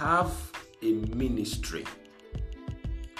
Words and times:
have 0.00 0.32
a 0.80 0.92
ministry. 1.14 1.84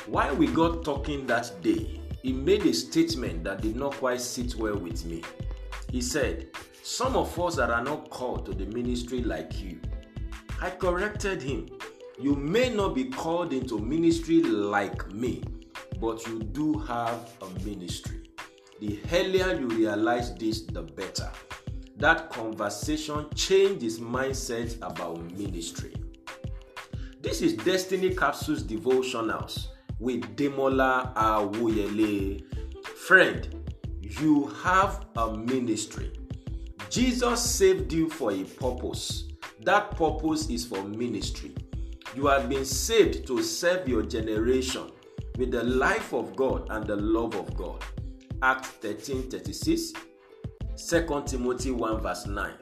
While 0.07 0.35
we 0.35 0.47
got 0.47 0.83
talking 0.83 1.27
that 1.27 1.61
day, 1.61 2.01
he 2.23 2.33
made 2.33 2.65
a 2.65 2.73
statement 2.73 3.45
that 3.45 3.61
did 3.61 3.77
not 3.77 3.93
quite 3.97 4.23
sit 4.23 4.55
well 4.55 4.79
with 4.79 5.05
me. 5.05 5.23
He 5.91 6.01
said, 6.01 6.49
Some 6.83 7.17
of 7.17 7.39
us 7.39 7.57
that 7.57 7.69
are 7.69 7.85
not 7.85 8.09
called 8.09 8.47
to 8.47 8.55
the 8.55 8.65
ministry 8.65 9.21
like 9.23 9.61
you. 9.61 9.79
I 10.63 10.71
corrected 10.71 11.43
him. 11.43 11.69
You 12.19 12.35
may 12.35 12.71
not 12.71 12.95
be 12.95 13.11
called 13.11 13.53
into 13.53 13.79
ministry 13.79 14.43
like 14.43 15.13
me, 15.13 15.45
but 16.01 16.27
you 16.27 16.39
do 16.39 16.79
have 16.79 17.31
a 17.43 17.63
ministry. 17.63 18.23
The 18.81 18.99
earlier 19.13 19.53
you 19.53 19.69
realize 19.69 20.35
this, 20.35 20.63
the 20.63 20.81
better. 20.81 21.31
That 21.97 22.31
conversation 22.31 23.27
changed 23.35 23.83
his 23.83 24.01
mindset 24.01 24.79
about 24.79 25.21
ministry. 25.37 25.93
This 27.23 27.43
is 27.43 27.53
Destiny 27.53 28.15
Capsules 28.15 28.63
Devotionals 28.63 29.67
with 29.99 30.23
Demola 30.37 31.15
Awoyele. 31.15 32.43
Friend, 32.87 33.75
you 34.01 34.47
have 34.65 35.05
a 35.17 35.37
ministry. 35.37 36.13
Jesus 36.89 37.43
saved 37.43 37.93
you 37.93 38.09
for 38.09 38.33
a 38.33 38.45
purpose. 38.45 39.25
That 39.61 39.91
purpose 39.97 40.49
is 40.49 40.65
for 40.65 40.83
ministry. 40.83 41.55
You 42.17 42.27
have 42.29 42.49
been 42.49 42.65
saved 42.65 43.27
to 43.27 43.43
serve 43.43 43.87
your 43.87 44.03
generation 44.03 44.91
with 45.37 45.51
the 45.51 45.63
life 45.63 46.15
of 46.15 46.35
God 46.35 46.69
and 46.71 46.87
the 46.87 46.97
love 46.97 47.35
of 47.35 47.55
God. 47.55 47.85
Acts 48.43 48.69
13 48.81 49.31
36, 49.31 49.93
2 50.89 51.23
Timothy 51.27 51.71
1 51.71 52.01
verse 52.01 52.25
9. 52.25 52.55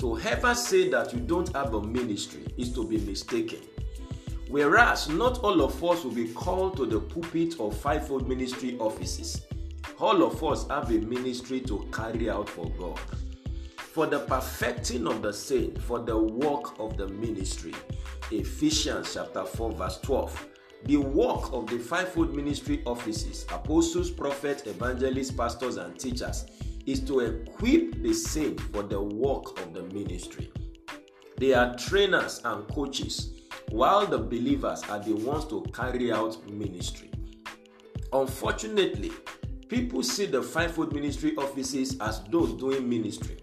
To 0.00 0.18
ever 0.20 0.54
say 0.54 0.90
that 0.90 1.14
you 1.14 1.20
don't 1.20 1.50
have 1.56 1.72
a 1.72 1.80
ministry 1.80 2.44
is 2.58 2.74
to 2.74 2.86
be 2.86 2.98
mistaken. 2.98 3.60
Whereas 4.48 5.08
not 5.08 5.38
all 5.38 5.60
of 5.62 5.82
us 5.82 6.04
will 6.04 6.12
be 6.12 6.32
called 6.32 6.76
to 6.76 6.86
the 6.86 7.00
pulpit 7.00 7.58
of 7.58 7.76
fivefold 7.76 8.28
ministry 8.28 8.76
offices. 8.78 9.44
All 9.98 10.22
of 10.22 10.42
us 10.44 10.68
have 10.68 10.90
a 10.90 10.98
ministry 11.00 11.60
to 11.60 11.88
carry 11.92 12.30
out 12.30 12.48
for 12.48 12.70
God. 12.70 13.00
For 13.76 14.06
the 14.06 14.20
perfecting 14.20 15.06
of 15.08 15.22
the 15.22 15.32
saint, 15.32 15.82
for 15.82 15.98
the 15.98 16.16
work 16.16 16.78
of 16.78 16.96
the 16.96 17.08
ministry. 17.08 17.74
Ephesians 18.30 19.14
chapter 19.14 19.44
4, 19.44 19.72
verse 19.72 19.98
12. 20.02 20.48
The 20.84 20.98
work 20.98 21.52
of 21.52 21.66
the 21.66 21.78
fivefold 21.78 22.36
ministry 22.36 22.82
offices, 22.86 23.46
apostles, 23.52 24.10
prophets, 24.10 24.66
evangelists, 24.66 25.32
pastors, 25.32 25.76
and 25.76 25.98
teachers, 25.98 26.46
is 26.84 27.00
to 27.00 27.20
equip 27.20 28.00
the 28.02 28.12
saint 28.12 28.60
for 28.60 28.84
the 28.84 29.00
work 29.00 29.58
of 29.60 29.74
the 29.74 29.82
ministry. 29.82 30.52
They 31.38 31.52
are 31.52 31.74
trainers 31.76 32.40
and 32.44 32.68
coaches 32.68 33.35
while 33.70 34.06
the 34.06 34.18
believers 34.18 34.82
are 34.84 35.00
the 35.00 35.12
ones 35.12 35.44
to 35.46 35.62
carry 35.74 36.12
out 36.12 36.48
ministry. 36.50 37.10
Unfortunately, 38.12 39.12
people 39.68 40.02
see 40.02 40.26
the 40.26 40.42
fivefold 40.42 40.94
ministry 40.94 41.34
offices 41.36 41.96
as 42.00 42.22
those 42.30 42.52
doing 42.54 42.88
ministry, 42.88 43.36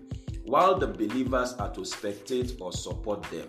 while 0.46 0.78
the 0.78 0.88
believers 0.88 1.54
are 1.54 1.72
to 1.74 1.82
spectate 1.82 2.60
or 2.62 2.72
support 2.72 3.24
them. 3.24 3.48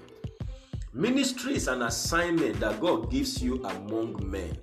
Ministry 0.93 1.57
is 1.57 1.69
an 1.69 1.83
assignment 1.83 2.61
that 2.61 2.81
God 2.81 3.11
gives 3.11 3.43
you 3.43 3.65
among 3.65 4.31
men. 4.31 4.57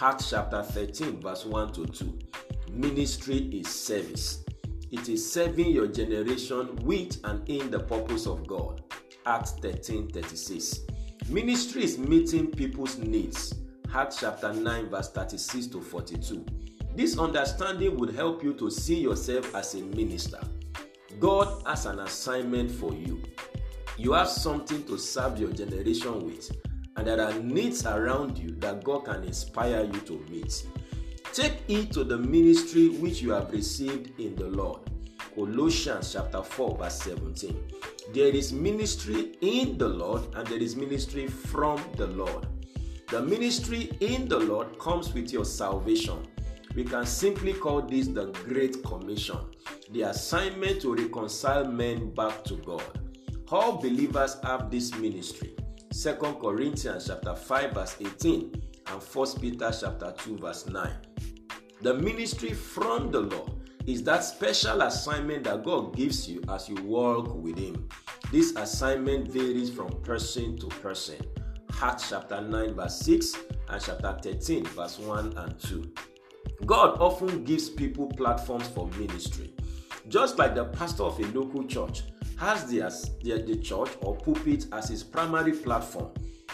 Acts 0.00 0.30
chapter 0.30 0.62
13, 0.62 1.20
verse 1.20 1.46
1 1.46 1.72
to 1.72 1.86
2. 1.86 2.18
Ministry 2.72 3.48
is 3.52 3.68
service. 3.68 4.44
It 4.90 5.08
is 5.08 5.32
serving 5.32 5.70
your 5.70 5.86
generation 5.86 6.76
with 6.82 7.18
and 7.24 7.48
in 7.48 7.70
the 7.70 7.80
purpose 7.80 8.26
of 8.26 8.46
God. 8.46 8.82
Acts 9.24 9.52
13 9.52 10.10
36. 10.10 10.80
Ministry 11.30 11.82
is 11.82 11.98
meeting 11.98 12.50
people's 12.50 12.98
needs. 12.98 13.54
Acts 13.94 14.18
chapter 14.20 14.52
9, 14.52 14.90
verse 14.90 15.10
36 15.10 15.68
to 15.68 15.80
42. 15.80 16.44
This 16.94 17.18
understanding 17.18 17.96
would 17.96 18.14
help 18.14 18.44
you 18.44 18.52
to 18.54 18.70
see 18.70 19.00
yourself 19.00 19.54
as 19.54 19.74
a 19.74 19.78
minister. 19.78 20.38
God 21.18 21.62
has 21.66 21.86
an 21.86 22.00
assignment 22.00 22.70
for 22.70 22.92
you. 22.92 23.22
You 23.96 24.12
have 24.12 24.28
something 24.28 24.84
to 24.84 24.98
serve 24.98 25.40
your 25.40 25.50
generation 25.50 26.26
with, 26.26 26.50
and 26.96 27.06
there 27.06 27.20
are 27.20 27.32
needs 27.40 27.86
around 27.86 28.36
you 28.36 28.50
that 28.56 28.84
God 28.84 29.06
can 29.06 29.24
inspire 29.24 29.82
you 29.82 30.00
to 30.00 30.22
meet. 30.28 30.66
Take 31.32 31.66
heed 31.66 31.90
to 31.92 32.04
the 32.04 32.18
ministry 32.18 32.90
which 32.90 33.22
you 33.22 33.30
have 33.30 33.50
received 33.50 34.20
in 34.20 34.36
the 34.36 34.48
Lord. 34.48 34.80
Colossians 35.34 36.12
chapter 36.12 36.42
4, 36.42 36.76
verse 36.76 37.02
17. 37.02 37.56
There 38.12 38.28
is 38.28 38.52
ministry 38.52 39.32
in 39.40 39.78
the 39.78 39.88
Lord 39.88 40.22
and 40.34 40.46
there 40.46 40.58
is 40.58 40.76
ministry 40.76 41.26
from 41.26 41.82
the 41.96 42.06
Lord. 42.06 42.46
The 43.08 43.22
ministry 43.22 43.92
in 44.00 44.28
the 44.28 44.38
Lord 44.38 44.78
comes 44.78 45.14
with 45.14 45.32
your 45.32 45.44
salvation. 45.46 46.26
We 46.74 46.84
can 46.84 47.06
simply 47.06 47.54
call 47.54 47.80
this 47.82 48.08
the 48.08 48.26
Great 48.44 48.82
Commission, 48.84 49.38
the 49.90 50.02
assignment 50.02 50.82
to 50.82 50.94
reconcile 50.94 51.64
men 51.64 52.12
back 52.14 52.44
to 52.44 52.56
God. 52.56 53.00
All 53.50 53.78
believers 53.80 54.36
have 54.42 54.70
this 54.70 54.94
ministry. 54.96 55.54
2 55.90 56.14
Corinthians 56.40 57.06
chapter 57.06 57.34
5 57.34 57.72
verse 57.72 57.96
18 58.00 58.62
and 58.88 59.02
1 59.02 59.40
Peter 59.40 59.72
chapter 59.80 60.12
2 60.18 60.38
verse 60.38 60.66
9. 60.66 60.92
The 61.80 61.94
ministry 61.94 62.52
from 62.52 63.10
the 63.10 63.20
Lord 63.20 63.52
is 63.86 64.02
that 64.04 64.24
special 64.24 64.82
assignment 64.82 65.44
that 65.44 65.62
God 65.62 65.94
gives 65.94 66.28
you 66.28 66.42
as 66.48 66.68
you 66.68 66.76
walk 66.84 67.34
with 67.34 67.58
Him. 67.58 67.88
This 68.32 68.54
assignment 68.56 69.28
varies 69.28 69.70
from 69.70 69.90
person 70.02 70.56
to 70.58 70.66
person. 70.66 71.16
Acts 71.82 72.08
chapter 72.10 72.40
9, 72.40 72.74
verse 72.74 72.98
6, 73.00 73.36
and 73.68 73.82
chapter 73.82 74.16
13, 74.22 74.64
verse 74.66 74.98
1 74.98 75.36
and 75.36 75.58
2. 75.58 75.92
God 76.64 76.98
often 77.00 77.44
gives 77.44 77.68
people 77.68 78.06
platforms 78.06 78.68
for 78.68 78.88
ministry. 78.98 79.52
Just 80.08 80.38
like 80.38 80.54
the 80.54 80.64
pastor 80.66 81.02
of 81.02 81.18
a 81.20 81.26
local 81.38 81.64
church 81.64 82.02
has 82.38 82.66
the, 82.66 82.80
the, 83.22 83.42
the 83.42 83.56
church 83.56 83.90
or 84.00 84.16
pulpit 84.16 84.66
as 84.72 84.88
his 84.88 85.02
primary 85.02 85.52
platform, 85.52 86.10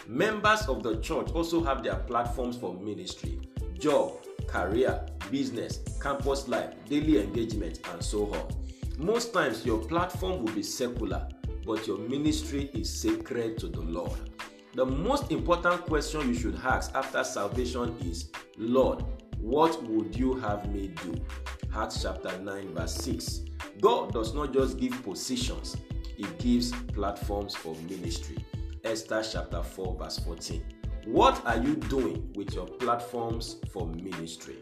members 0.06 0.62
of 0.62 0.82
the 0.82 0.96
church 1.00 1.30
also 1.30 1.62
have 1.62 1.82
their 1.82 1.96
platforms 1.96 2.56
for 2.56 2.74
ministry, 2.74 3.40
job, 3.78 4.12
career, 4.50 5.00
business, 5.30 5.80
campus 6.00 6.48
life, 6.48 6.74
daily 6.88 7.20
engagement, 7.20 7.80
and 7.92 8.02
so 8.02 8.32
on. 8.34 8.48
Most 8.98 9.32
times, 9.32 9.64
your 9.64 9.78
platform 9.78 10.44
will 10.44 10.52
be 10.52 10.62
secular, 10.62 11.26
but 11.64 11.86
your 11.86 11.98
ministry 11.98 12.70
is 12.74 12.92
sacred 12.92 13.58
to 13.58 13.68
the 13.68 13.80
Lord. 13.80 14.18
The 14.74 14.84
most 14.84 15.32
important 15.32 15.86
question 15.86 16.28
you 16.28 16.34
should 16.34 16.60
ask 16.64 16.94
after 16.94 17.24
salvation 17.24 17.96
is 18.04 18.30
Lord, 18.56 19.02
what 19.38 19.82
would 19.84 20.14
you 20.16 20.34
have 20.34 20.70
me 20.72 20.88
do? 21.02 21.14
Acts 21.74 22.02
chapter 22.02 22.36
9, 22.38 22.74
verse 22.74 22.94
6. 22.96 23.40
God 23.80 24.12
does 24.12 24.34
not 24.34 24.52
just 24.52 24.78
give 24.78 25.02
positions, 25.02 25.76
He 26.16 26.24
gives 26.38 26.72
platforms 26.92 27.54
for 27.54 27.74
ministry. 27.88 28.36
Esther 28.84 29.22
chapter 29.22 29.62
4, 29.62 29.96
verse 29.96 30.18
14. 30.18 30.79
What 31.06 31.44
are 31.46 31.56
you 31.56 31.76
doing 31.76 32.30
with 32.34 32.54
your 32.54 32.66
platforms 32.66 33.56
for 33.72 33.86
ministry? 33.86 34.58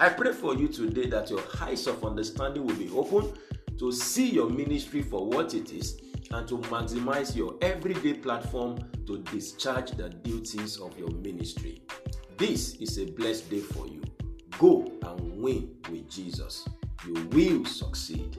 I 0.00 0.08
pray 0.08 0.32
for 0.32 0.56
you 0.56 0.66
today 0.66 1.08
that 1.10 1.30
your 1.30 1.42
eyes 1.60 1.86
of 1.86 2.04
understanding 2.04 2.66
will 2.66 2.74
be 2.74 2.90
open 2.90 3.32
to 3.78 3.92
see 3.92 4.28
your 4.28 4.50
ministry 4.50 5.02
for 5.02 5.24
what 5.24 5.54
it 5.54 5.72
is 5.72 6.00
and 6.32 6.48
to 6.48 6.58
maximize 6.58 7.36
your 7.36 7.54
everyday 7.62 8.14
platform 8.14 8.78
to 9.06 9.18
discharge 9.30 9.92
the 9.92 10.08
duties 10.08 10.78
of 10.78 10.98
your 10.98 11.10
ministry. 11.10 11.82
This 12.36 12.74
is 12.76 12.98
a 12.98 13.04
blessed 13.04 13.48
day 13.48 13.60
for 13.60 13.86
you. 13.86 14.02
Go 14.58 14.92
and 15.02 15.40
win 15.40 15.76
with 15.90 16.10
Jesus. 16.10 16.66
You 17.06 17.14
will 17.30 17.64
succeed. 17.64 18.36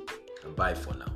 Bye 0.57 0.73
for 0.73 0.93
now. 0.93 1.12